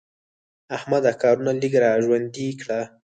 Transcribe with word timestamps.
احمده 0.77 1.11
کارونه 1.21 1.51
لږ 1.61 1.73
را 1.83 1.91
ژوندي 2.03 2.47
کړه. 2.61 2.79